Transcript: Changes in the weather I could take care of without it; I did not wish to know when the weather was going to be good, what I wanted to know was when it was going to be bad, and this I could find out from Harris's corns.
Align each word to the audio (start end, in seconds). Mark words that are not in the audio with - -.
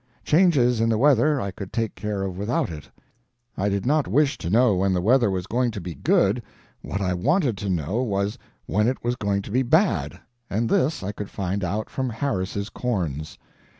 Changes 0.23 0.81
in 0.81 0.89
the 0.89 0.97
weather 0.97 1.39
I 1.39 1.51
could 1.51 1.71
take 1.71 1.93
care 1.93 2.23
of 2.23 2.35
without 2.35 2.71
it; 2.71 2.89
I 3.55 3.69
did 3.69 3.85
not 3.85 4.07
wish 4.07 4.35
to 4.39 4.49
know 4.49 4.75
when 4.77 4.93
the 4.93 4.99
weather 5.01 5.29
was 5.29 5.45
going 5.45 5.69
to 5.69 5.79
be 5.79 5.93
good, 5.93 6.41
what 6.81 7.01
I 7.01 7.13
wanted 7.13 7.55
to 7.57 7.69
know 7.69 8.01
was 8.01 8.35
when 8.65 8.87
it 8.87 9.03
was 9.03 9.15
going 9.15 9.43
to 9.43 9.51
be 9.51 9.61
bad, 9.61 10.19
and 10.49 10.67
this 10.69 11.03
I 11.03 11.11
could 11.11 11.29
find 11.29 11.63
out 11.63 11.87
from 11.87 12.09
Harris's 12.09 12.69
corns. 12.69 13.37